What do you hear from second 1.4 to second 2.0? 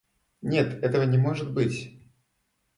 быть.